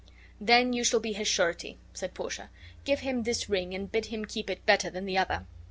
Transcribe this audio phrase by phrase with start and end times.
[0.39, 2.49] "Then you shall be his surety," said Portia.
[2.85, 5.45] "Give him this ring and bid him keep it better than the other."